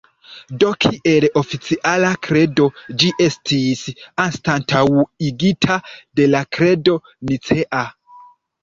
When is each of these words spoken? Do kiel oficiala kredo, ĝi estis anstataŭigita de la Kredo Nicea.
Do 0.61 0.69
kiel 0.85 1.27
oficiala 1.41 2.09
kredo, 2.29 2.67
ĝi 3.03 3.11
estis 3.27 3.85
anstataŭigita 4.25 5.79
de 6.21 6.31
la 6.35 6.47
Kredo 6.59 6.99
Nicea. 7.31 7.89